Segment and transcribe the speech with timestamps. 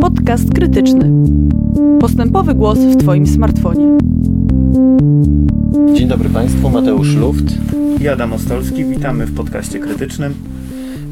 [0.00, 1.10] Podcast krytyczny.
[2.00, 3.98] Postępowy głos w Twoim smartfonie.
[5.94, 7.44] Dzień dobry Państwu, Mateusz Luft.
[8.00, 10.34] I Adam Ostolski, witamy w podcaście krytycznym.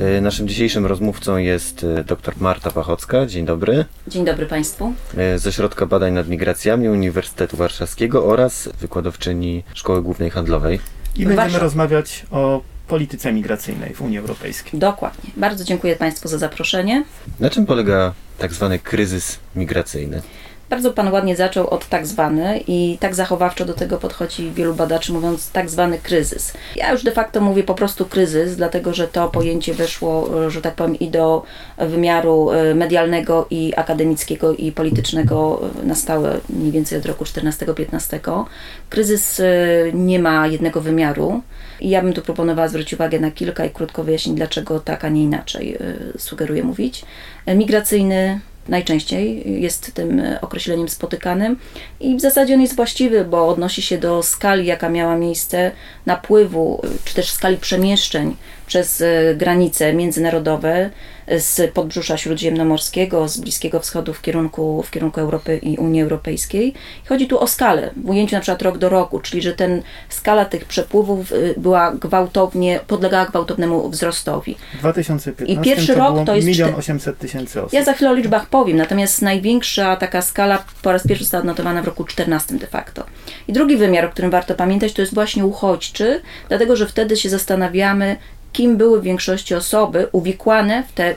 [0.00, 3.26] E, Naszym dzisiejszym rozmówcą jest e, dr Marta Pachocka.
[3.26, 3.84] Dzień dobry.
[4.08, 4.92] Dzień dobry Państwu.
[5.16, 10.78] E, Ze Środka Badań nad Migracjami Uniwersytetu Warszawskiego oraz wykładowczyni Szkoły Głównej Handlowej.
[11.16, 12.60] I będziemy rozmawiać o
[12.92, 14.80] polityce migracyjnej w Unii Europejskiej.
[14.80, 15.30] Dokładnie.
[15.36, 17.04] Bardzo dziękuję Państwu za zaproszenie.
[17.40, 20.22] Na czym polega tak zwany kryzys migracyjny?
[20.72, 25.12] Bardzo Pan ładnie zaczął od tak zwany i tak zachowawczo do tego podchodzi wielu badaczy,
[25.12, 26.52] mówiąc tak zwany kryzys.
[26.76, 30.74] Ja już de facto mówię po prostu kryzys, dlatego że to pojęcie weszło, że tak
[30.74, 31.42] powiem, i do
[31.78, 38.44] wymiaru e, medialnego, i akademickiego, i politycznego na stałe mniej więcej od roku 14-15.
[38.90, 39.44] Kryzys e,
[39.92, 41.42] nie ma jednego wymiaru
[41.80, 45.08] i ja bym tu proponowała zwrócić uwagę na kilka i krótko wyjaśnić, dlaczego tak, a
[45.08, 45.78] nie inaczej e,
[46.18, 47.04] sugeruję mówić.
[47.46, 51.56] Migracyjny, najczęściej jest tym określeniem spotykanym.
[52.00, 55.70] I w zasadzie on jest właściwy, bo odnosi się do skali, jaka miała miejsce
[56.06, 60.90] napływu, czy też skali przemieszczeń przez e, granice międzynarodowe
[61.26, 66.74] e, z podbrzusza śródziemnomorskiego, z Bliskiego Wschodu w kierunku, w kierunku Europy i Unii Europejskiej.
[67.08, 70.44] Chodzi tu o skalę, w ujęciu na przykład rok do roku, czyli że ten skala
[70.44, 74.56] tych przepływów e, była gwałtownie, podlegała gwałtownemu wzrostowi.
[74.74, 77.72] W 2015 I pierwszy to rok to jest 1 czty- 800 tysięcy osób.
[77.72, 81.82] Ja za chwilę o liczbach powiem, natomiast największa taka skala po raz pierwszy została odnotowana
[81.82, 83.04] w roku 14 de facto.
[83.48, 87.28] I drugi wymiar, o którym warto pamiętać, to jest właśnie uchodźczy, dlatego że wtedy się
[87.28, 88.16] zastanawiamy,
[88.52, 91.14] kim były w większości osoby uwikłane w te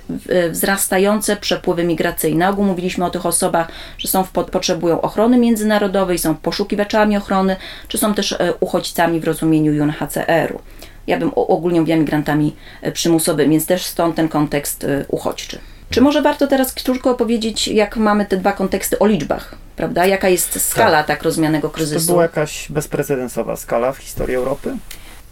[0.52, 2.50] wzrastające przepływy migracyjne.
[2.50, 7.56] Ogół mówiliśmy o tych osobach, że są w, po- potrzebują ochrony międzynarodowej, są poszukiwaczami ochrony,
[7.88, 10.59] czy są też e, uchodźcami w rozumieniu UNHCR-u.
[11.08, 15.59] Ja bym ogólnie mówiła migrantami e, przymusowymi, więc też stąd ten kontekst e, uchodźczy.
[15.89, 20.06] Czy może warto teraz krótko opowiedzieć, jak mamy te dwa konteksty o liczbach, prawda?
[20.06, 22.08] Jaka jest skala tak, rozumianego To kryzysu?
[22.11, 24.78] była jakaś bezprecedensowa skala w historii Europy?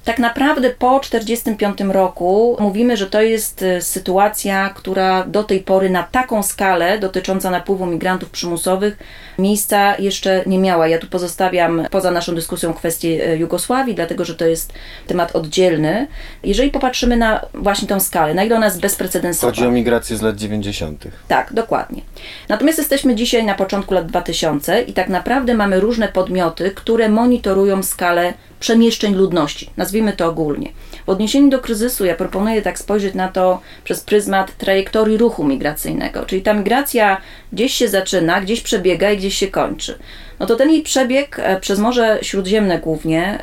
[0.03, 5.89] Tak naprawdę po 1945 roku mówimy, że to jest e, sytuacja, która do tej pory
[5.89, 8.97] na taką skalę dotycząca napływu migrantów przymusowych
[9.39, 10.87] miejsca jeszcze nie miała.
[10.87, 14.73] Ja tu pozostawiam poza naszą dyskusją kwestię e, Jugosławii, dlatego że to jest
[15.07, 16.07] temat oddzielny.
[16.43, 19.51] Jeżeli popatrzymy na właśnie tą skalę, na ile ona jest bezprecedensowa.
[19.53, 21.03] Chodzi o migrację z lat 90.
[21.27, 22.01] Tak, dokładnie.
[22.49, 27.83] Natomiast jesteśmy dzisiaj na początku lat 2000 i tak naprawdę mamy różne podmioty, które monitorują
[27.83, 29.69] skalę przemieszczeń ludności.
[29.77, 30.69] Nazwijmy to ogólnie.
[31.05, 36.25] W odniesieniu do kryzysu ja proponuję tak spojrzeć na to przez pryzmat trajektorii ruchu migracyjnego,
[36.25, 37.17] czyli ta migracja
[37.53, 39.99] gdzieś się zaczyna, gdzieś przebiega i gdzieś się kończy.
[40.39, 43.39] No to ten jej przebieg e, przez Morze Śródziemne głównie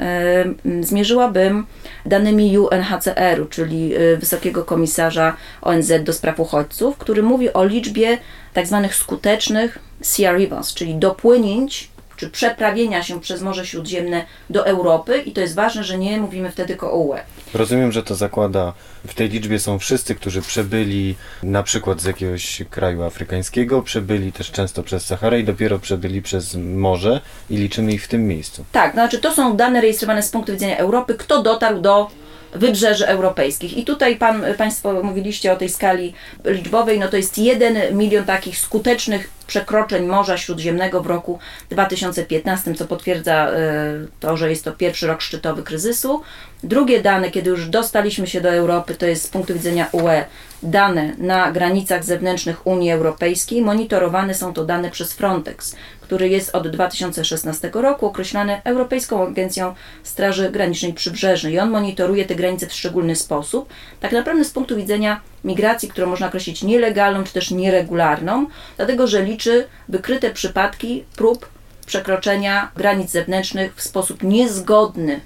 [0.65, 1.67] m, zmierzyłabym
[2.07, 8.19] danymi UNHCR-u, czyli e, Wysokiego Komisarza ONZ do spraw uchodźców, który mówi o liczbie
[8.53, 15.19] tak zwanych skutecznych sea rivers, czyli dopłynięć czy przeprawienia się przez Morze Śródziemne do Europy
[15.19, 17.17] i to jest ważne, że nie mówimy wtedy tylko o UE.
[17.55, 18.73] Rozumiem, że to zakłada,
[19.07, 24.51] w tej liczbie są wszyscy, którzy przebyli na przykład z jakiegoś kraju afrykańskiego, przebyli też
[24.51, 27.21] często przez Saharę i dopiero przebyli przez morze
[27.51, 28.65] i liczymy ich w tym miejscu.
[28.73, 32.11] Tak, znaczy to są dane rejestrowane z punktu widzenia Europy, kto dotarł do
[32.55, 33.77] wybrzeży europejskich.
[33.77, 36.15] I tutaj pan, Państwo mówiliście o tej skali
[36.45, 41.39] liczbowej, no to jest jeden milion takich skutecznych przekroczeń Morza Śródziemnego w roku
[41.71, 43.57] 2015, co potwierdza e,
[44.21, 46.23] to, że jest to pierwszy rok szczytowy kryzysu.
[46.63, 50.25] Drugie dane, kiedy już dostaliśmy się do Europy, to jest z punktu widzenia UE
[50.63, 53.63] dane na granicach zewnętrznych Unii Europejskiej.
[53.63, 55.77] Monitorowane są to dane przez Frontex,
[56.11, 62.35] który jest od 2016 roku określany Europejską Agencją Straży Granicznej Przybrzeżnej i on monitoruje te
[62.35, 63.69] granice w szczególny sposób.
[64.01, 69.23] Tak naprawdę z punktu widzenia migracji, którą można określić nielegalną czy też nieregularną, dlatego że
[69.23, 71.49] liczy wykryte przypadki prób
[71.87, 75.21] przekroczenia granic zewnętrznych w sposób niezgodny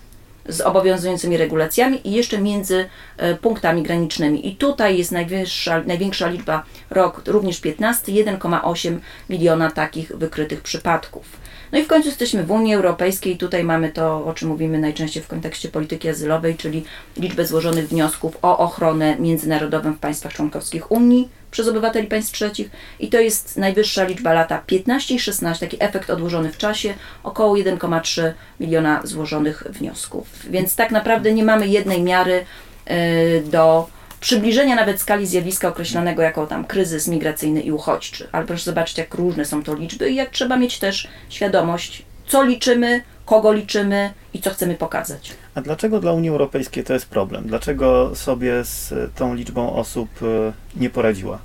[0.49, 4.49] z obowiązującymi regulacjami i jeszcze między e, punktami granicznymi.
[4.49, 8.99] I tutaj jest najwyższa, największa liczba rok, również 15, 1,8
[9.31, 11.44] miliona takich wykrytych przypadków.
[11.73, 13.37] No i w końcu jesteśmy w Unii Europejskiej.
[13.37, 16.85] Tutaj mamy to, o czym mówimy najczęściej w kontekście polityki azylowej, czyli
[17.17, 22.71] liczbę złożonych wniosków o ochronę międzynarodową w państwach członkowskich Unii przez obywateli państw trzecich
[23.01, 27.55] i to jest najwyższa liczba lata 15 i 16, taki efekt odłożony w czasie, około
[27.55, 30.27] 1,3 miliona złożonych wniosków.
[30.51, 32.45] Więc tak naprawdę nie mamy jednej miary
[32.91, 33.89] y, do
[34.21, 38.29] przybliżenia nawet skali zjawiska określonego jako tam kryzys migracyjny i uchodźczy.
[38.33, 42.43] Ale proszę zobaczyć, jak różne są to liczby i jak trzeba mieć też świadomość, co
[42.43, 45.32] liczymy, kogo liczymy i co chcemy pokazać.
[45.55, 47.44] A dlaczego dla Unii Europejskiej to jest problem?
[47.47, 51.38] Dlaczego sobie z tą liczbą osób e, nie poradziła?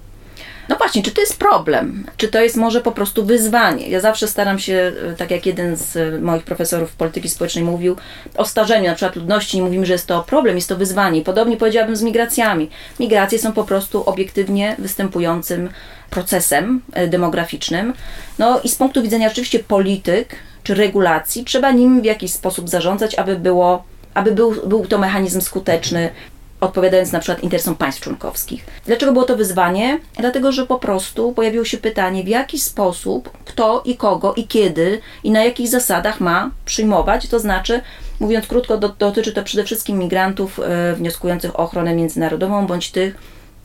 [0.70, 2.06] No właśnie, czy to jest problem?
[2.18, 3.90] Czy to jest może po prostu wyzwanie?
[3.90, 7.96] Ja zawsze staram się, e, tak jak jeden z e, moich profesorów polityki społecznej mówił,
[8.38, 11.22] o starzeniu na przykład ludności, nie mówimy, że jest to problem, jest to wyzwanie.
[11.22, 12.70] Podobnie powiedziałabym z migracjami.
[13.00, 15.70] Migracje są po prostu obiektywnie występującym
[16.10, 17.94] procesem demograficznym.
[18.40, 20.36] No i z punktu widzenia oczywiście polityk
[20.70, 23.84] czy regulacji, trzeba nim w jakiś sposób zarządzać, aby było
[24.14, 26.10] aby był, był to mechanizm skuteczny,
[26.62, 28.66] odpowiadając na przykład interesom państw członkowskich.
[28.86, 30.00] Dlaczego było to wyzwanie?
[30.18, 35.02] Dlatego, że po prostu pojawiło się pytanie, w jaki sposób, kto i kogo i kiedy
[35.24, 37.82] i na jakich zasadach ma przyjmować, to znaczy,
[38.20, 43.16] mówiąc krótko, do, dotyczy to przede wszystkim migrantów e, wnioskujących o ochronę międzynarodową, bądź tych,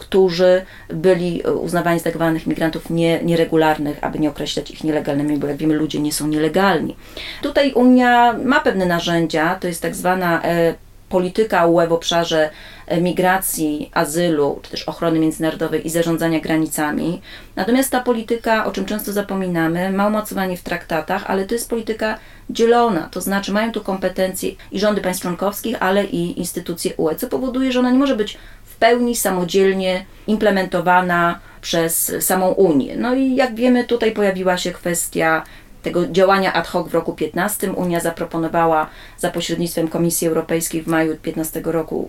[0.04, 5.46] którzy byli uznawani za tak zwanych migrantów nie, nieregularnych, aby nie określać ich nielegalnymi, bo
[5.46, 6.96] jak wiemy, ludzie nie są nielegalni.
[7.42, 10.74] Tutaj Unia ma pewne narzędzia, to jest tak zwana e,
[11.08, 12.50] polityka UE w obszarze
[12.86, 17.20] e, migracji, azylu, czy też ochrony międzynarodowej i zarządzania granicami.
[17.56, 22.18] Natomiast ta polityka, o czym często zapominamy, ma umocowanie w traktatach, ale to jest polityka
[22.50, 27.28] dzielona, to znaczy mają tu kompetencje i rządy państw członkowskich, ale i instytucje UE, co
[27.28, 28.38] powoduje, że ona nie może być
[28.84, 32.96] pełni samodzielnie implementowana przez samą Unię.
[32.96, 35.42] No i jak wiemy, tutaj pojawiła się kwestia
[35.82, 37.72] tego działania ad hoc w roku 15.
[37.72, 38.86] Unia zaproponowała
[39.19, 42.08] za pośrednictwem Komisji Europejskiej w maju 15 roku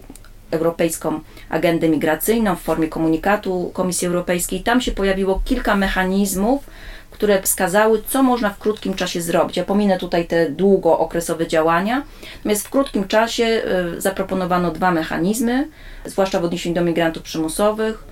[0.51, 1.19] Europejską
[1.49, 4.63] Agendę Migracyjną w formie komunikatu Komisji Europejskiej.
[4.63, 6.63] Tam się pojawiło kilka mechanizmów,
[7.15, 9.57] które wskazały, co można w krótkim czasie zrobić.
[9.57, 12.03] Ja pominę tutaj te długookresowe działania,
[12.37, 13.61] natomiast w krótkim czasie
[13.97, 15.67] y, zaproponowano dwa mechanizmy,
[16.05, 18.03] zwłaszcza w odniesieniu do migrantów przymusowych,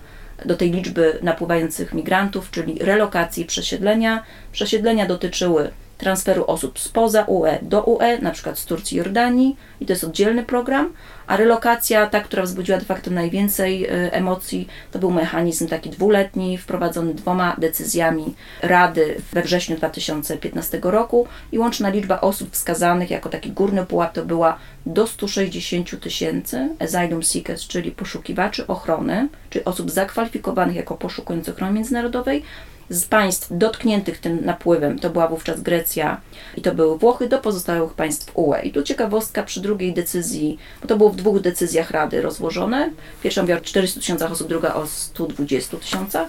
[0.46, 4.24] do tej liczby napływających migrantów, czyli relokacji i przesiedlenia.
[4.52, 5.72] Przesiedlenia dotyczyły
[6.04, 10.44] transferu osób spoza UE do UE, na przykład z Turcji Jordanii, i to jest oddzielny
[10.44, 10.94] program,
[11.28, 16.58] a relokacja, ta, która wzbudziła de facto najwięcej e, emocji, to był mechanizm taki dwuletni,
[16.58, 23.52] wprowadzony dwoma decyzjami Rady we wrześniu 2015 roku i łączna liczba osób wskazanych jako taki
[23.52, 30.76] górny pułap to była do 160 tysięcy asylum seekers, czyli poszukiwaczy ochrony, czyli osób zakwalifikowanych
[30.76, 32.44] jako poszukujące ochrony międzynarodowej,
[32.90, 36.22] z państw dotkniętych tym napływem, to była wówczas Grecja
[36.58, 38.56] i to były Włochy, do pozostałych państw UE.
[38.64, 42.90] I tu ciekawostka przy drugiej decyzji, bo to było w dwóch decyzjach Rady rozłożone.
[43.24, 46.28] Pierwsza mówiła o 400 tysiącach osób, druga o 120 tysiącach.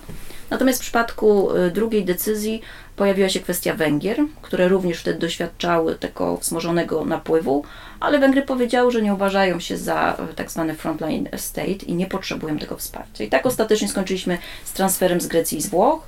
[0.50, 2.62] Natomiast w przypadku y, drugiej decyzji
[2.96, 7.64] pojawiła się kwestia Węgier, które również wtedy doświadczały tego wzmożonego napływu,
[8.00, 12.06] ale Węgry powiedziały, że nie uważają się za y, tak zwany frontline state i nie
[12.06, 13.24] potrzebują tego wsparcia.
[13.24, 16.06] I tak ostatecznie skończyliśmy z transferem z Grecji i z Włoch.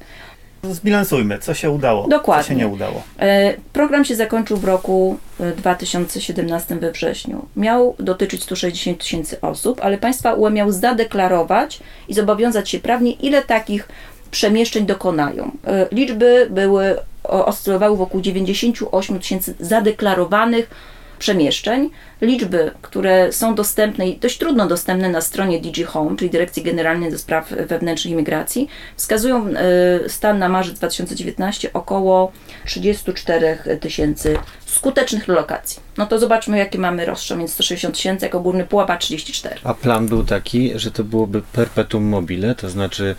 [0.75, 2.43] Zbilansujmy, co się udało, Dokładnie.
[2.45, 3.03] co się nie udało.
[3.19, 7.47] E, Program się zakończył w roku e, 2017 we wrześniu.
[7.57, 13.43] Miał dotyczyć 160 tysięcy osób, ale państwa UE miały zadeklarować i zobowiązać się prawnie, ile
[13.43, 13.89] takich
[14.31, 15.51] przemieszczeń dokonają.
[15.67, 20.71] E, Liczby były, oscylowały wokół 98 tysięcy zadeklarowanych
[21.19, 21.91] przemieszczeń.
[22.21, 27.11] Liczby, które są dostępne i dość trudno dostępne na stronie DG Home, czyli Dyrekcji Generalnej
[27.11, 32.33] do Spraw Wewnętrznych i Migracji, wskazują e, stan na marzec 2019 około
[32.67, 34.37] 34 tysięcy
[34.67, 35.83] skutecznych relokacji.
[35.97, 39.57] No to zobaczmy, jakie mamy rozstrzał, więc 160 tysięcy jako górny pułap, a 34.
[39.65, 43.15] A plan był taki, że to byłoby perpetuum mobile, to znaczy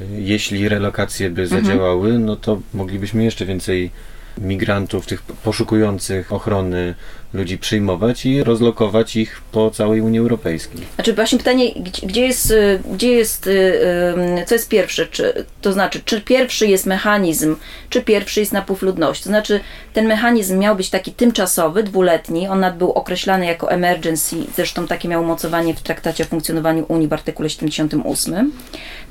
[0.00, 3.90] y, jeśli relokacje by zadziałały, no to moglibyśmy jeszcze więcej
[4.38, 6.94] migrantów, tych poszukujących ochrony
[7.36, 10.80] ludzi przyjmować i rozlokować ich po całej Unii Europejskiej.
[10.94, 11.70] Znaczy właśnie pytanie,
[12.02, 13.50] gdzie, jest, y, gdzie jest, y,
[14.40, 17.56] y, co jest pierwsze, czy, to znaczy, czy pierwszy jest mechanizm,
[17.90, 19.24] czy pierwszy jest napływ ludności.
[19.24, 19.60] To znaczy,
[19.92, 25.22] ten mechanizm miał być taki tymczasowy, dwuletni, on był określany jako emergency, zresztą takie miał
[25.22, 28.52] umocowanie w traktacie o funkcjonowaniu Unii w artykule 78.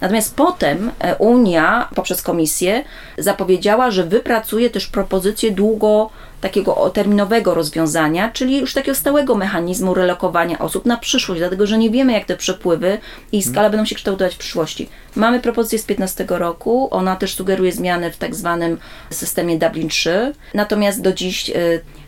[0.01, 2.83] Natomiast potem e, Unia poprzez Komisję
[3.17, 6.09] zapowiedziała, że wypracuje też propozycję długo
[6.45, 11.89] takiego terminowego rozwiązania, czyli już takiego stałego mechanizmu relokowania osób na przyszłość, dlatego że nie
[11.89, 12.97] wiemy, jak te przepływy
[13.31, 14.89] i skala będą się kształtować w przyszłości.
[15.15, 18.77] Mamy propozycję z 15 roku, ona też sugeruje zmiany w tak zwanym
[19.09, 21.53] systemie Dublin 3, natomiast do dziś e,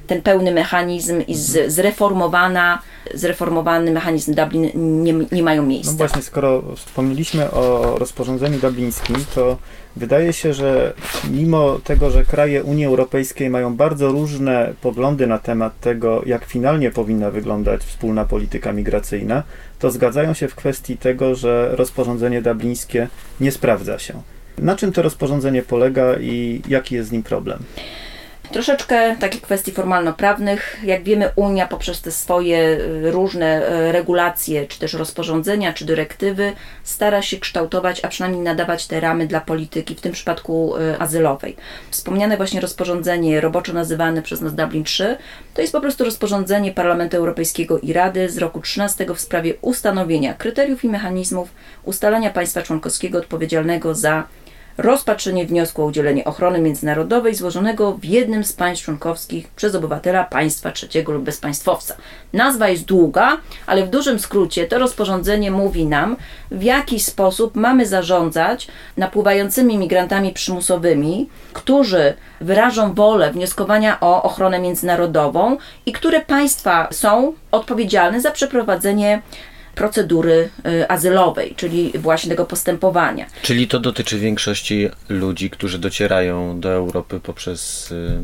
[0.08, 2.82] ten pełny mechanizm i z, zreformowana,
[3.14, 4.72] zreformowany mechanizm Dublin
[5.04, 5.92] nie, nie mają miejsca.
[5.92, 9.58] No właśnie, skoro wspomnieliśmy o rozporządzeniu dublińskim, to
[9.96, 10.94] wydaje się, że
[11.32, 16.92] mimo tego, że kraje Unii Europejskiej mają bardzo różne poglądy na temat tego, jak finalnie
[16.92, 19.44] powinna wyglądać wspólna polityka migracyjna,
[19.80, 23.08] to zgadzają się w kwestii tego, że rozporządzenie dublińskie
[23.40, 24.22] nie sprawdza się.
[24.58, 27.60] Na czym to rozporządzenie polega i jaki jest z nim problem?
[28.52, 30.80] Troszeczkę takich kwestii formalno-prawnych.
[30.84, 36.54] Jak wiemy, Unia poprzez te swoje y, różne y, regulacje, czy też rozporządzenia, czy dyrektywy,
[36.84, 41.56] stara się kształtować, a przynajmniej nadawać te ramy dla polityki, w tym przypadku y, azylowej.
[41.92, 45.18] Wspomniane właśnie rozporządzenie, roboczo nazywane przez nas Dublin 3,
[45.54, 50.34] to jest po prostu rozporządzenie Parlamentu Europejskiego i Rady z roku 13 w sprawie ustanowienia
[50.34, 51.50] kryteriów i mechanizmów
[51.84, 54.24] ustalania państwa członkowskiego odpowiedzialnego za
[54.78, 60.72] rozpatrzenie wniosku o udzielenie ochrony międzynarodowej złożonego w jednym z państw członkowskich przez obywatela państwa
[60.72, 61.96] trzeciego lub bezpaństwowca.
[62.34, 66.18] Nazwa jest długa, ale w dużym skrócie to rozporządzenie mówi nam,
[66.52, 68.68] w jaki sposób mamy zarządzać
[68.98, 78.22] napływającymi migrantami przymusowymi, którzy wyrażą wolę wnioskowania o ochronę międzynarodową i które państwa są odpowiedzialne
[78.22, 79.22] za przeprowadzenie
[79.78, 83.26] procedury y, azylowej, czyli właśnie tego postępowania.
[83.42, 87.92] Czyli to dotyczy większości ludzi, którzy docierają do Europy poprzez.
[87.92, 88.20] y,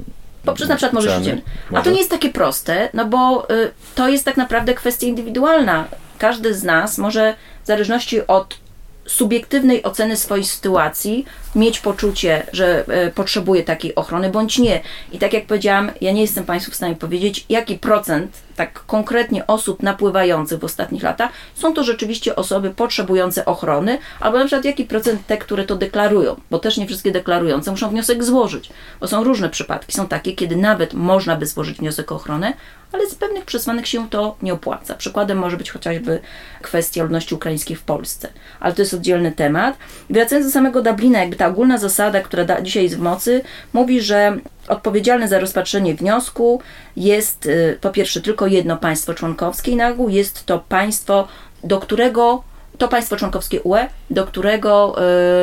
[0.45, 1.09] Poprzez na przykład Morze?
[1.09, 1.41] Śródziemne.
[1.73, 5.85] A to nie jest takie proste, no bo y, to jest tak naprawdę kwestia indywidualna.
[6.19, 8.62] Każdy z nas może w zależności od
[9.05, 14.81] subiektywnej oceny swojej sytuacji mieć poczucie, że e, potrzebuje takiej ochrony, bądź nie.
[15.11, 19.47] I tak jak powiedziałam, ja nie jestem Państwu w stanie powiedzieć, jaki procent tak konkretnie
[19.47, 24.85] osób napływających w ostatnich latach są to rzeczywiście osoby potrzebujące ochrony, albo na przykład jaki
[24.85, 28.69] procent te, które to deklarują, bo też nie wszystkie deklarujące muszą wniosek złożyć,
[28.99, 29.93] bo są różne przypadki.
[29.93, 32.53] Są takie, kiedy nawet można by złożyć wniosek o ochronę,
[32.93, 34.95] ale z pewnych przesłanek się to nie opłaca.
[34.95, 36.19] Przykładem może być chociażby
[36.61, 39.77] kwestia ludności ukraińskiej w Polsce, ale to jest oddzielny temat.
[40.09, 43.41] Wracając do samego Dublina, jakby ta ogólna zasada, która da, dzisiaj jest w mocy,
[43.73, 46.61] mówi, że odpowiedzialne za rozpatrzenie wniosku
[46.95, 51.27] jest y, po pierwsze tylko jedno państwo członkowskie i na ogół jest to państwo,
[51.63, 52.43] do którego
[52.77, 54.95] to państwo członkowskie UE, do którego,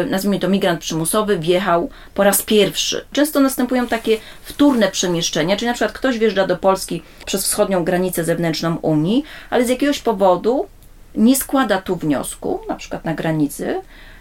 [0.02, 3.04] y, nazwijmy to migrant przymusowy, wjechał po raz pierwszy.
[3.12, 8.24] Często następują takie wtórne przemieszczenia, czyli na przykład ktoś wjeżdża do Polski przez wschodnią granicę
[8.24, 10.66] zewnętrzną Unii, ale z jakiegoś powodu
[11.14, 13.80] nie składa tu wniosku, na przykład na granicy,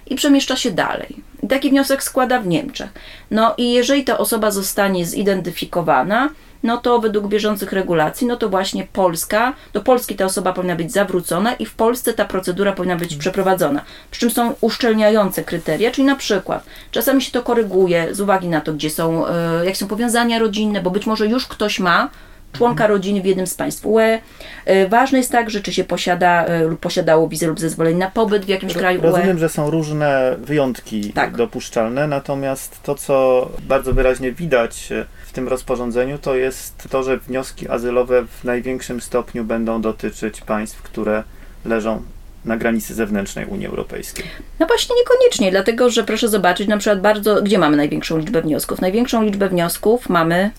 [0.10, 1.16] i przemieszcza się dalej.
[1.50, 2.90] Taki wniosek składa w Niemczech.
[3.32, 6.30] No i jeżeli ta osoba zostanie zidentyfikowana,
[6.64, 10.92] no to według bieżących regulacji, no to właśnie Polska, do Polski ta osoba powinna być
[10.92, 13.82] zawrócona i w Polsce ta procedura powinna być przeprowadzona.
[14.12, 18.62] Przy czym są uszczelniające kryteria, czyli na przykład czasami się to koryguje z uwagi na
[18.62, 22.10] to, gdzie są, e, jak są powiązania rodzinne, bo być może już ktoś ma
[22.54, 24.20] członka rodziny w jednym z państw UE.
[24.66, 28.46] E, Ważne jest także, czy się posiada e, lub posiadało wizę lub zezwolenie na pobyt
[28.46, 29.04] w jakimś kraju E.
[29.04, 29.12] UE.
[29.12, 31.36] Rozumiem, że są różne wyjątki Tak.
[31.38, 37.18] dopuszczalne, natomiast to, co bardzo wyraźnie widać e, w tym rozporządzeniu, to jest to, że
[37.18, 41.24] wnioski azylowe w największym stopniu będą dotyczyć państw, które
[41.66, 42.02] leżą
[42.46, 44.26] na granicy zewnętrznej Unii Europejskiej.
[44.60, 48.82] No właśnie niekoniecznie, dlatego że proszę zobaczyć na przykład bardzo, gdzie mamy największą liczbę wniosków.
[48.82, 50.52] Największą liczbę wniosków mamy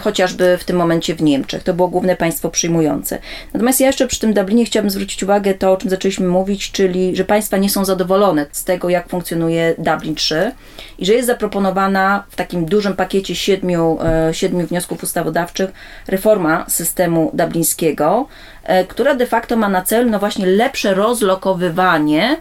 [0.00, 1.62] chociażby w tym momencie w Niemczech.
[1.62, 3.18] To było główne państwo przyjmujące.
[3.54, 7.16] Natomiast ja jeszcze przy tym Dublinie chciałabym zwrócić uwagę to, o czym zaczęliśmy mówić, czyli
[7.16, 10.52] że państwa nie są zadowolone z tego, jak funkcjonuje Dublin 3
[10.98, 15.70] i że jest zaproponowana w takim dużym pakiecie siedmiu, e, siedmiu wniosków ustawodawczych
[16.08, 18.26] reforma systemu dublińskiego,
[18.64, 22.36] e, która de facto ma na celu no właśnie lepsze rozlokowywanie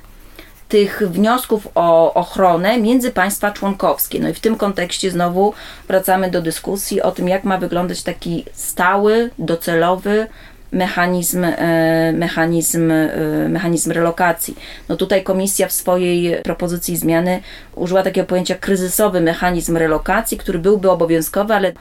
[0.69, 4.19] tych wniosków o ochronę między państwa członkowskie.
[4.19, 5.53] No i w tym kontekście znowu
[5.87, 10.27] wracamy do dyskusji o tym, jak ma wyglądać taki stały, docelowy
[10.71, 14.55] mechanizm, e, mechanizm, e, mechanizm relokacji.
[14.89, 17.41] No tutaj komisja w swojej propozycji zmiany
[17.75, 21.71] użyła takiego pojęcia kryzysowy mechanizm relokacji, który byłby obowiązkowy, ale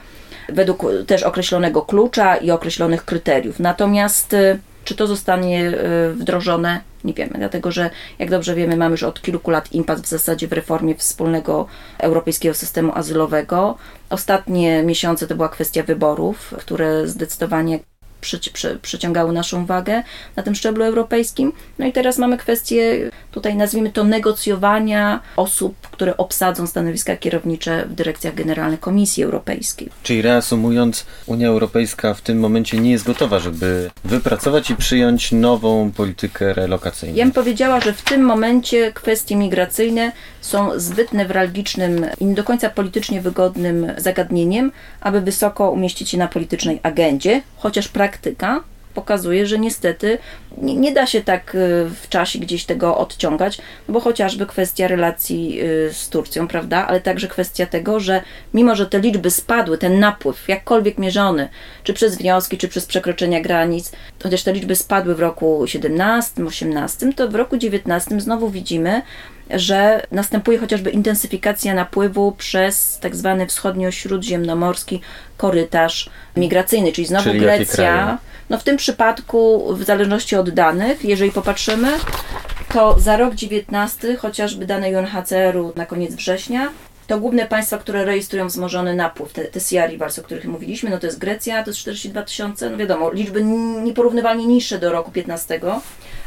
[0.49, 3.59] według też określonego klucza i określonych kryteriów.
[3.59, 4.57] Natomiast e,
[4.89, 6.81] czy to zostanie e, wdrożone?
[7.03, 10.47] Nie wiemy, dlatego że jak dobrze wiemy, mamy już od kilku lat impas w zasadzie
[10.47, 11.67] w reformie wspólnego
[11.99, 13.77] europejskiego systemu azylowego.
[14.09, 17.79] Ostatnie miesiące to była kwestia wyborów, które zdecydowanie
[18.21, 20.03] przyci- przy, przyciągały naszą uwagę
[20.35, 21.51] na tym szczeblu europejskim.
[21.79, 27.93] No i teraz mamy kwestię, tutaj nazwijmy to negocjowania osób, które obsadzą stanowiska kierownicze w
[27.93, 29.89] dyrekcjach generalnych Komisji Europejskiej.
[30.03, 35.91] Czyli reasumując, Unia Europejska w tym momencie nie jest gotowa, żeby wypracować i przyjąć nową
[35.91, 37.15] politykę relokacyjną.
[37.15, 40.11] Ja bym powiedziała, że w tym momencie kwestie migracyjne
[40.41, 44.71] są zbyt newralgicznym i nie do końca politycznie wygodnym zagadnieniem,
[45.01, 48.63] aby wysoko umieścić je na politycznej agendzie, chociaż praktyka
[48.93, 50.17] pokazuje, że niestety
[50.57, 51.57] nie, nie da się tak y,
[52.01, 57.01] w czasie gdzieś tego odciągać, no bo chociażby kwestia relacji y, z Turcją, prawda, ale
[57.01, 58.21] także kwestia tego, że
[58.53, 61.49] mimo, że te liczby spadły, ten napływ, jakkolwiek mierzony,
[61.83, 63.91] czy przez wnioski, czy przez przekroczenia granic,
[64.23, 69.01] chociaż te liczby spadły w roku 17, 18, to w roku 19 znowu widzimy,
[69.49, 75.01] że następuje chociażby intensyfikacja napływu przez tak zwany wschodnio-śródziemnomorski
[75.37, 78.17] korytarz migracyjny, czyli znowu Czyli Grecja.
[78.49, 81.91] No w tym przypadku, w zależności od danych, jeżeli popatrzymy,
[82.73, 86.69] to za rok 19, chociażby dane UNHCR-u na koniec września,
[87.07, 91.05] to główne państwa, które rejestrują wzmożony napływ, te, te Rivers, o których mówiliśmy, no to
[91.05, 93.43] jest Grecja, to jest 42 tysiące, no wiadomo, liczby
[93.83, 95.59] nieporównywalnie niższe do roku 15,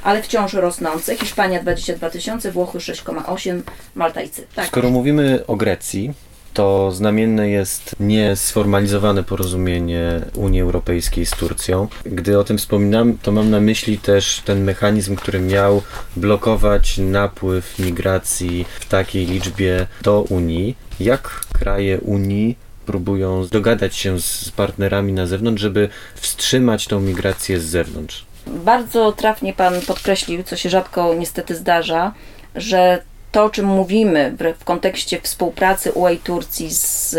[0.03, 1.17] ale wciąż rosnące.
[1.17, 3.63] Hiszpania 22 tysiące, Włochy 6,8,
[3.95, 4.55] Malta i Cypr.
[4.55, 4.67] Tak.
[4.67, 6.13] Skoro mówimy o Grecji,
[6.55, 11.89] to znamienne jest niesformalizowane porozumienie Unii Europejskiej z Turcją.
[12.05, 15.83] Gdy o tym wspominam, to mam na myśli też ten mechanizm, który miał
[16.17, 20.77] blokować napływ migracji w takiej liczbie do Unii.
[21.01, 22.57] Jak kraje Unii
[22.87, 28.32] próbują dogadać się z partnerami na zewnątrz, żeby wstrzymać tą migrację z zewnątrz?
[28.47, 32.13] Bardzo trafnie Pan podkreślił, co się rzadko niestety zdarza,
[32.55, 37.11] że to, o czym mówimy w, kontekście współpracy UE i Turcji z,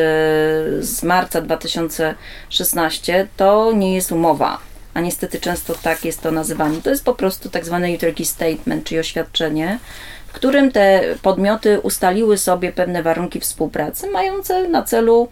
[0.85, 4.57] z marca 2016, to nie jest umowa.
[4.93, 6.81] A niestety często tak jest to nazywane.
[6.81, 9.79] To jest po prostu tak zwany Turkey Statement, czyli oświadczenie,
[10.27, 15.27] w którym te podmioty ustaliły sobie pewne warunki współpracy, mające na celu,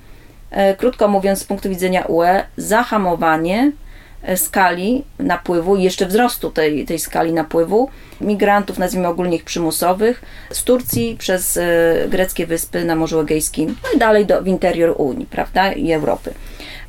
[0.52, 3.72] e, krótko mówiąc, z punktu widzenia UE, zahamowanie
[4.36, 7.90] skali napływu i jeszcze wzrostu tej, tej skali napływu
[8.22, 11.64] migrantów, nazwijmy ogólnie ich przymusowych, z Turcji przez e,
[12.10, 16.34] greckie wyspy na Morzu Egejskim, no i dalej do, w interior Unii, prawda, i Europy.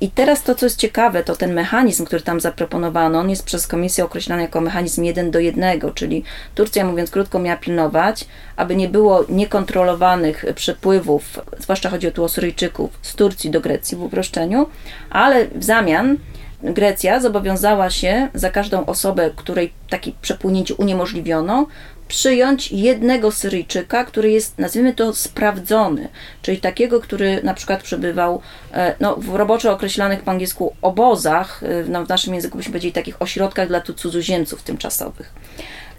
[0.00, 3.66] I teraz to, co jest ciekawe, to ten mechanizm, który tam zaproponowano, on jest przez
[3.66, 6.24] Komisję określany jako mechanizm 1 do 1, czyli
[6.54, 12.90] Turcja, mówiąc krótko, miała pilnować, aby nie było niekontrolowanych przepływów, zwłaszcza chodzi tu o Syryjczyków,
[13.02, 14.66] z Turcji do Grecji w uproszczeniu,
[15.10, 16.16] ale w zamian
[16.62, 21.66] Grecja zobowiązała się za każdą osobę, której takie przepłynięcie uniemożliwiono,
[22.08, 26.08] przyjąć jednego Syryjczyka, który jest, nazwijmy to, sprawdzony,
[26.42, 28.40] czyli takiego, który na przykład przebywał
[28.72, 32.92] e, no, w roboczo określanych po angielsku obozach, e, no, w naszym języku byśmy powiedzieli
[32.92, 35.32] takich ośrodkach dla cudzoziemców tymczasowych.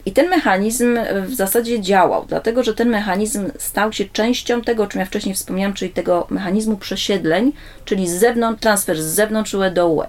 [0.06, 4.84] I ten mechanizm e, w zasadzie działał, dlatego że ten mechanizm stał się częścią tego,
[4.84, 7.52] o czym ja wcześniej wspomniałam, czyli tego mechanizmu przesiedleń,
[7.86, 10.06] czyli z zewnątrz, transfer z zewnątrz UE do UE.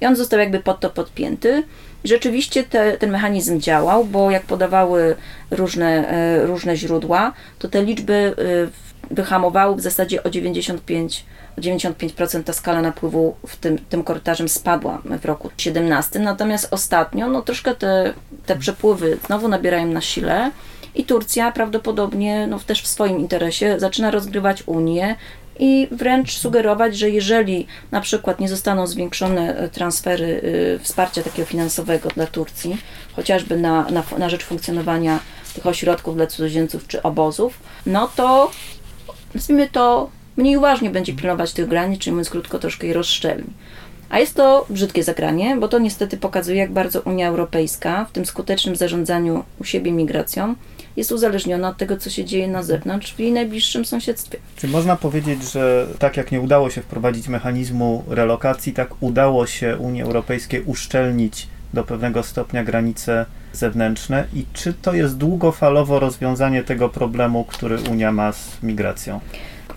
[0.00, 1.62] I on został jakby pod to podpięty.
[2.04, 5.16] Rzeczywiście te, ten mechanizm działał, bo jak podawały
[5.50, 11.24] różne, e, różne źródła, to te liczby e, wyhamowały w zasadzie o 95,
[11.58, 16.18] o 95% ta skala napływu w tym, tym korytarzem spadła w roku 17.
[16.18, 18.14] Natomiast ostatnio, no troszkę te,
[18.46, 20.50] te przepływy znowu nabierają na sile
[20.94, 25.16] i Turcja prawdopodobnie no, też w swoim interesie zaczyna rozgrywać Unię
[25.58, 31.48] i wręcz sugerować, że jeżeli na przykład nie zostaną zwiększone e, transfery y, wsparcia takiego
[31.48, 32.76] finansowego dla Turcji,
[33.12, 35.18] chociażby na, na, na rzecz funkcjonowania
[35.54, 38.50] tych ośrodków dla cudzoziemców czy obozów, no to
[39.34, 43.50] nazwijmy to mniej uważnie będzie pilnować tych granic, czyli mówiąc krótko, troszkę je rozszczelni.
[44.10, 48.26] A jest to brzydkie zagranie, bo to niestety pokazuje, jak bardzo Unia Europejska w tym
[48.26, 50.54] skutecznym zarządzaniu u siebie migracją
[50.98, 54.38] jest uzależniona od tego, co się dzieje na zewnątrz w jej najbliższym sąsiedztwie.
[54.56, 59.76] Czy można powiedzieć, że tak jak nie udało się wprowadzić mechanizmu relokacji, tak udało się
[59.76, 66.88] Unii Europejskiej uszczelnić do pewnego stopnia granice zewnętrzne i czy to jest długofalowo rozwiązanie tego
[66.88, 69.20] problemu, który Unia ma z migracją?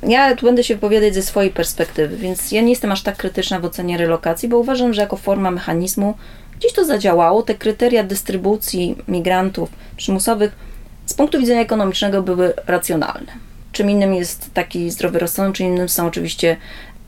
[0.03, 3.59] Ja tu będę się wypowiadać ze swojej perspektywy, więc ja nie jestem aż tak krytyczna
[3.59, 6.13] w ocenie relokacji, bo uważam, że jako forma mechanizmu
[6.59, 7.43] gdzieś to zadziałało.
[7.43, 10.70] Te kryteria dystrybucji migrantów przymusowych
[11.11, 13.31] z punktu widzenia ekonomicznego były racjonalne.
[13.71, 16.57] Czym innym jest taki zdrowy rozsądek, czym innym są oczywiście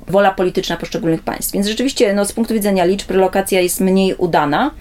[0.07, 1.53] wola polityczna poszczególnych państw.
[1.53, 4.71] Więc rzeczywiście no, z punktu widzenia liczb relokacja jest mniej udana,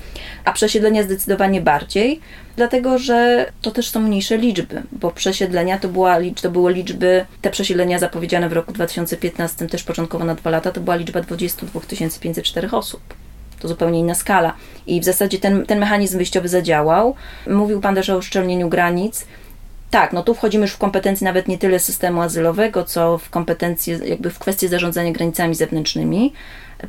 [0.45, 2.21] a przesiedlenia zdecydowanie bardziej,
[2.57, 7.51] dlatego że to też są mniejsze liczby, bo przesiedlenia to, była, to były liczby, te
[7.51, 11.81] przesiedlenia zapowiedziane w roku 2015, też początkowo na dwa lata, to była liczba 22
[12.21, 13.01] 504 osób.
[13.63, 14.55] To zupełnie inna skala.
[14.87, 17.15] I w zasadzie ten, ten mechanizm wyjściowy zadziałał.
[17.47, 19.27] Mówił Pan też o uszczelnieniu granic.
[19.91, 23.99] Tak, no tu wchodzimy już w kompetencje nawet nie tyle systemu azylowego, co w kompetencje,
[24.05, 26.33] jakby w kwestie zarządzania granicami zewnętrznymi.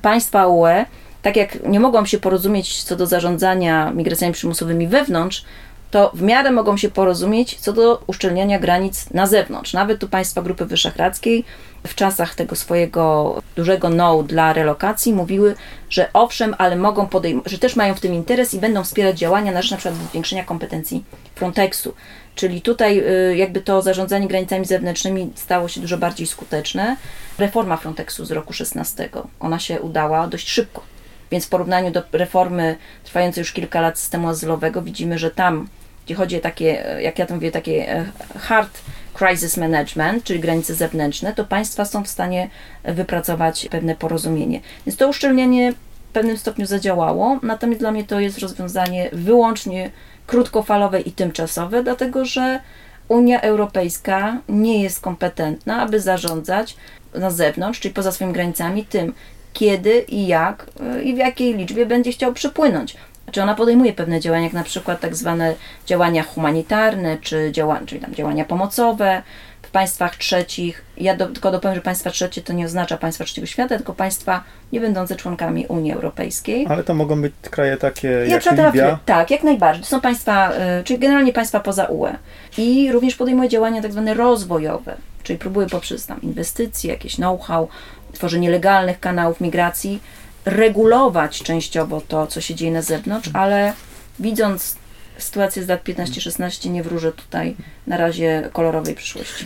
[0.01, 0.86] Państwa UE,
[1.21, 5.45] tak jak nie mogą się porozumieć co do zarządzania migracjami przymusowymi wewnątrz,
[5.93, 9.73] to w miarę mogą się porozumieć co do uszczelniania granic na zewnątrz.
[9.73, 11.45] Nawet tu państwa Grupy Wyszehradzkiej
[11.88, 15.56] w czasach tego swojego dużego no dla relokacji mówiły,
[15.89, 19.51] że owszem, ale mogą podejmować, że też mają w tym interes i będą wspierać działania
[19.51, 21.03] na rzecz na przykład zwiększenia kompetencji
[21.36, 21.93] Frontexu.
[22.36, 22.99] Czyli tutaj
[23.32, 26.97] y, jakby to zarządzanie granicami zewnętrznymi stało się dużo bardziej skuteczne.
[27.38, 30.84] Reforma Frontexu z roku 16, ona się udała dość szybko.
[31.32, 35.67] Więc w porównaniu do reformy trwającej już kilka lat systemu azylowego widzimy, że tam
[36.05, 38.05] gdzie chodzi o takie, e, jak ja to mówię, takie e,
[38.39, 38.81] hard
[39.13, 42.49] crisis management, czyli granice zewnętrzne, to państwa są w stanie
[42.83, 44.61] wypracować pewne porozumienie.
[44.85, 49.89] Więc to uszczelnienie w pewnym stopniu zadziałało, natomiast dla mnie to jest rozwiązanie wyłącznie
[50.27, 52.59] krótkofalowe i tymczasowe, dlatego że
[53.07, 56.75] Unia Europejska nie jest kompetentna, aby zarządzać
[57.15, 59.13] na zewnątrz, czyli poza swoimi granicami, tym,
[59.53, 60.65] kiedy i jak
[60.97, 62.95] y, i w jakiej liczbie będzie chciał przypłynąć.
[63.33, 68.01] Czy ona podejmuje pewne działania, jak na przykład tak zwane działania humanitarne, czy działania, czyli
[68.01, 69.21] tam działania pomocowe
[69.61, 70.85] w państwach trzecich.
[70.97, 74.43] Ja do, tylko dopowiem, że państwa trzecie to nie oznacza państwa trzeciego świata, tylko państwa
[74.71, 76.65] nie będące członkami Unii Europejskiej.
[76.69, 78.71] Ale to mogą być kraje takie Jak jak Libia.
[78.71, 79.83] Afry- Tak, jak najbardziej.
[79.83, 82.13] To są państwa, y, czyli generalnie państwa poza UE.
[82.57, 87.67] I również podejmuje działania tak zwane rozwojowe, czyli próbuje poprzez tam inwestycje, jakieś know-how,
[88.13, 90.01] tworzenie legalnych kanałów migracji,
[90.45, 93.73] regulować częściowo to, co się dzieje na zewnątrz, ale
[94.19, 94.75] widząc
[95.17, 97.56] sytuację z lat 15-16 nie wróżę tutaj
[97.88, 99.45] na razie kolorowej przyszłości.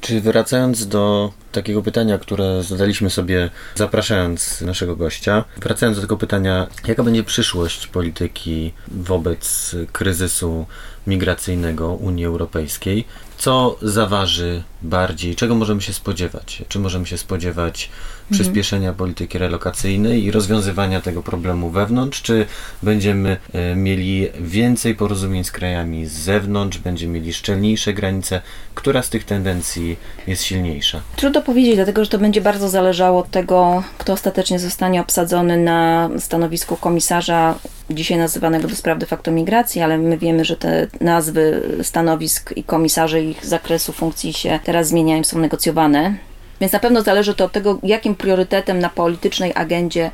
[0.00, 6.66] Czy wracając do takiego pytania, które zadaliśmy sobie zapraszając naszego gościa, wracając do tego pytania,
[6.86, 10.66] jaka będzie przyszłość polityki wobec kryzysu
[11.06, 13.04] migracyjnego Unii Europejskiej?
[13.38, 15.36] Co zaważy bardziej?
[15.36, 16.62] Czego możemy się spodziewać?
[16.68, 17.90] Czy możemy się spodziewać
[18.30, 22.22] przyspieszenia polityki relokacyjnej i rozwiązywania tego problemu wewnątrz?
[22.22, 22.46] Czy
[22.82, 26.78] będziemy e, mieli więcej porozumień z krajami z zewnątrz?
[26.78, 28.40] Będziemy mieli szczelniejsze granice?
[28.74, 31.00] Która z tych tendencji jest silniejsza?
[31.16, 36.10] Trudno powiedzieć, dlatego że to będzie bardzo zależało od tego, kto ostatecznie zostanie obsadzony na
[36.18, 37.54] stanowisku komisarza,
[37.90, 42.64] dzisiaj nazywanego do spraw de facto migracji, ale my wiemy, że te nazwy stanowisk i
[42.64, 46.14] komisarzy ich zakresu funkcji się teraz zmieniają, są negocjowane.
[46.60, 50.10] Więc na pewno zależy to od tego, jakim priorytetem na politycznej agendzie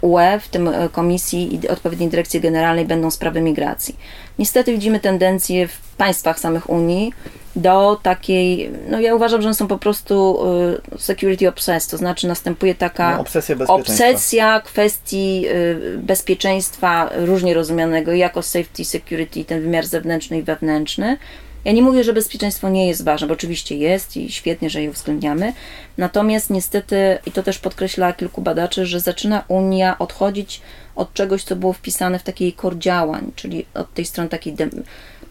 [0.00, 3.96] UE, w tym e, Komisji i odpowiedniej Dyrekcji Generalnej będą sprawy migracji.
[4.38, 7.12] Niestety widzimy tendencje w państwach samych Unii
[7.56, 10.38] do takiej, no ja uważam, że one są po prostu
[10.94, 18.12] y, security obsessed, to znaczy następuje taka No, obsesja obsesja kwestii y, bezpieczeństwa różnie rozumianego
[18.12, 21.18] jako safety, security, ten wymiar zewnętrzny i wewnętrzny.
[21.66, 24.90] Ja nie mówię, że bezpieczeństwo nie jest ważne, bo oczywiście jest i świetnie, że je
[24.90, 25.52] uwzględniamy.
[25.98, 30.60] Natomiast niestety, i to też podkreśla kilku badaczy, że zaczyna Unia odchodzić
[30.96, 34.56] od czegoś, co było wpisane w taki jej kor działań, czyli od tej strony takiej,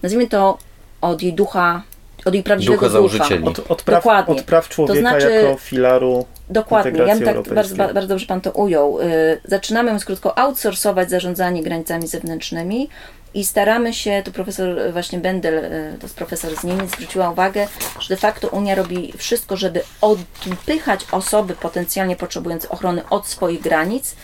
[0.04, 0.58] nazwijmy to,
[1.02, 1.82] od jej ducha,
[2.26, 2.94] od jej prawdziwego Ducha ducha.
[2.94, 3.48] założycieli.
[3.48, 4.36] Od, od, praw, Dokładnie.
[4.36, 8.42] od praw człowieka To znaczy- jako filaru Dokładnie, ja bym tak bardzo, bardzo dobrze Pan
[8.42, 9.02] to ujął.
[9.02, 9.06] Y,
[9.46, 12.90] Zaczynamy, mówiąc krótko, outsourcować zarządzanie granicami zewnętrznymi
[13.36, 17.68] i staramy się, tu profesor właśnie Bendel, y, to jest profesor z Niemiec, zwróciła uwagę,
[18.00, 24.16] że de facto Unia robi wszystko, żeby odpychać osoby potencjalnie potrzebujące ochrony od swoich granic,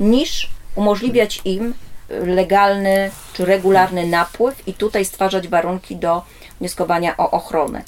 [0.00, 1.74] niż umożliwiać im
[2.10, 6.22] legalny czy regularny napływ i tutaj stwarzać warunki do
[6.60, 7.82] wnioskowania o ochronę.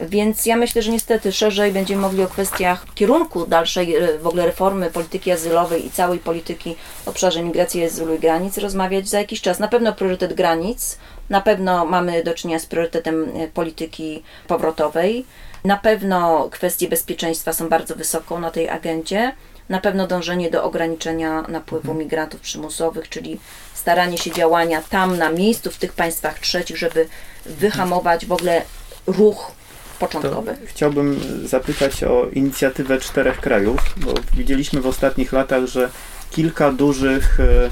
[0.00, 4.46] Więc ja myślę, że niestety szerzej będziemy mogli o kwestiach kierunku dalszej e, w ogóle
[4.46, 9.40] reformy polityki azylowej i całej polityki w obszarze migracji, azylu i granic rozmawiać za jakiś
[9.40, 9.58] czas.
[9.58, 10.98] Na pewno priorytet granic,
[11.30, 15.24] na pewno mamy do czynienia z priorytetem e, polityki powrotowej,
[15.64, 19.32] na pewno kwestie bezpieczeństwa są bardzo wysoko na tej agendzie,
[19.68, 23.40] na pewno dążenie do ograniczenia napływu migrantów przymusowych, czyli
[23.74, 27.08] staranie się działania tam na miejscu, w tych państwach trzecich, żeby
[27.46, 28.62] wyhamować w ogóle
[29.06, 29.57] ruch
[30.00, 30.56] To początkowy.
[30.64, 35.90] chciałbym zapytać o inicjatywę czterech krajów, bo widzieliśmy w ostatnich latach, że
[36.30, 37.70] kilka dużych e,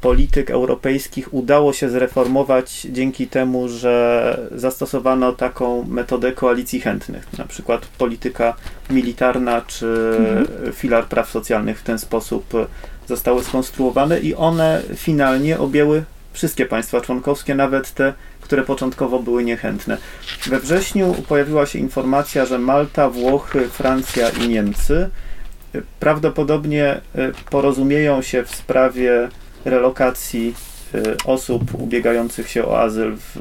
[0.00, 7.38] polityk europejskich udało się zreformować dzięki temu, że zastosowano taką metodę koalicji chętnych.
[7.38, 8.54] Na przykład polityka
[8.90, 10.16] militarna czy
[10.72, 12.52] filar praw socjalnych w ten sposób
[13.08, 19.98] zostały skonstruowane i one finalnie objęły wszystkie państwa członkowskie, nawet te, które początkowo były niechętne.
[20.46, 25.10] We wrześniu pojawiła się informacja, że Malta, Włochy, Francja i Niemcy
[25.74, 29.28] y, prawdopodobnie y, porozumieją się w sprawie
[29.64, 30.54] relokacji
[30.94, 33.40] y, osób ubiegających się o azyl w,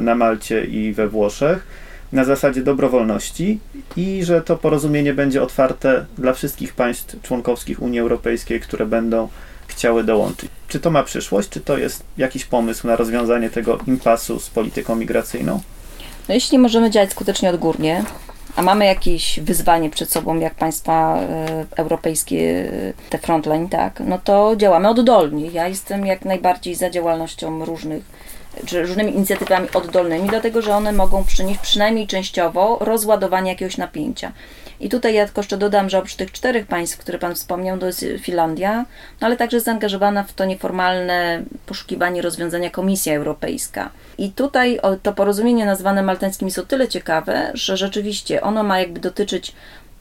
[0.00, 1.66] na Malcie i we Włoszech
[2.12, 3.58] na zasadzie dobrowolności
[3.96, 9.28] i że to porozumienie będzie otwarte dla wszystkich państw członkowskich Unii Europejskiej, które będą
[9.72, 10.50] chciały dołączyć.
[10.68, 14.96] Czy to ma przyszłość, czy to jest jakiś pomysł na rozwiązanie tego impasu z polityką
[14.96, 15.60] migracyjną?
[16.28, 18.04] No, jeśli możemy działać skutecznie odgórnie,
[18.56, 24.18] a mamy jakieś wyzwanie przed sobą, jak państwa e, europejskie, e, te frontline, tak, no
[24.24, 25.46] to działamy oddolnie.
[25.46, 28.04] Ja jestem jak najbardziej za działalnością różnych
[28.66, 34.32] czy różnymi inicjatywami oddolnymi, dlatego że one mogą przynieść przynajmniej częściowo rozładowanie jakiegoś napięcia.
[34.80, 37.86] I tutaj ja tylko jeszcze dodam, że oprócz tych czterech państw, które Pan wspomniał, to
[37.86, 38.84] jest Finlandia,
[39.20, 43.90] no ale także zaangażowana w to nieformalne poszukiwanie rozwiązania Komisja Europejska.
[44.18, 49.00] I tutaj to porozumienie nazwane maltańskim jest o tyle ciekawe, że rzeczywiście ono ma jakby
[49.00, 49.52] dotyczyć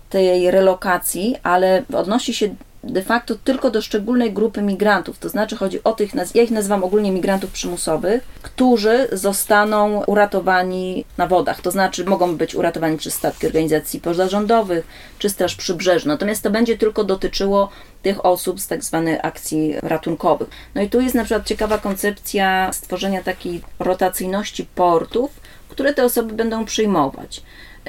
[0.10, 5.20] tej relokacji, ale odnosi się de facto tylko do szczególnej grupy migrantów.
[5.20, 11.28] To znaczy chodzi o tych, ja ich nazywam ogólnie migrantów przymusowych, którzy zostaną uratowani na
[11.28, 11.62] wodach.
[11.62, 14.88] To znaczy mogą być uratowani przez statki organizacji pozarządowych
[15.20, 16.13] czy Straż Przybrzeżną.
[16.13, 17.70] Natomiast to będzie tylko dotyczyło
[18.02, 20.50] tych osób z tak zwanych akcji ratunkowych.
[20.76, 25.32] No i tu jest na przykład ciekawa koncepcja stworzenia takiej rotacyjności portów,
[25.70, 27.41] które te osoby będą przyjmować.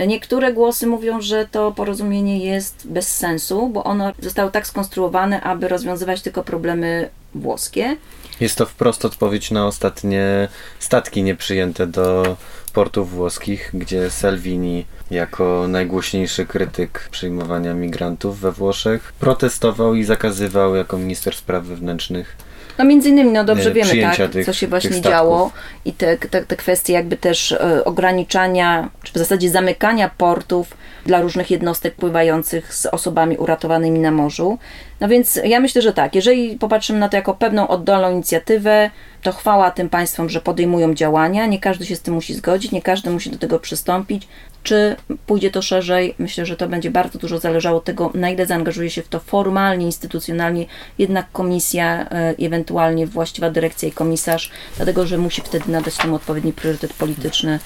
[0.07, 5.69] Niektóre głosy mówią, że to porozumienie jest bez sensu, bo ono zostało tak skonstruowane, aby
[5.69, 7.97] rozwiązywać tylko problemy włoskie.
[8.41, 12.37] Jest to wprost odpowiedź na ostatnie statki nieprzyjęte do
[12.73, 20.99] portów włoskich, gdzie Salvini, jako najgłośniejszy krytyk przyjmowania migrantów we Włoszech, protestował i zakazywał jako
[20.99, 22.37] minister spraw wewnętrznych
[22.79, 25.51] No między innymi, no dobrze wiemy, tak, tych- co się właśnie działo
[25.85, 31.21] i te, te, te kwestie jakby też e, ograniczania, czy w zasadzie zamykania portów dla
[31.21, 34.59] różnych jednostek pływających z osobami uratowanymi na morzu.
[35.01, 38.91] No więc ja myślę, że tak, jeżeli popatrzymy na to jako pewną oddolną inicjatywę,
[39.23, 42.83] to chwała tym państwom, że podejmują działania, nie każdy się z tym musi zgodzić, nie
[42.83, 44.29] każdy musi do tego przystąpić.
[44.63, 46.15] Czy pójdzie to szerzej?
[46.19, 49.21] Myślę, że to będzie bardzo dużo zależało od tego, na ile zaangażuje się w to
[49.21, 50.67] formalnie, instytucjonalnie
[50.99, 52.62] jednak komisja, e, ewentualnie
[53.07, 57.59] właściwa dyrekcja i komisarz, dlatego że musi wtedy nadać temu odpowiedni priorytet polityczny.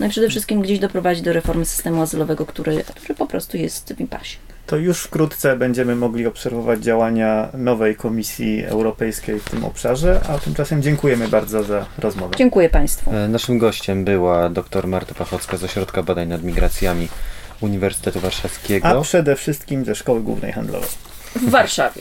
[0.00, 3.94] No i przede wszystkim gdzieś doprowadzić do reformy systemu azylowego, który, który po prostu jest
[3.94, 4.36] w impasie.
[4.66, 10.82] To już wkrótce będziemy mogli obserwować działania nowej Komisji Europejskiej w tym obszarze, a tymczasem
[10.82, 12.34] dziękujemy bardzo za rozmowę.
[12.38, 13.10] Dziękuję Państwu.
[13.14, 17.08] E, Naszym gościem była dr Marta Pachocka z Ośrodka Badań nad Migracjami
[17.60, 19.00] Uniwersytetu A Warszawskiego.
[19.02, 20.88] przede wszystkim ze Szkoły Głównej Handlowej.
[21.36, 22.00] W Warszawie.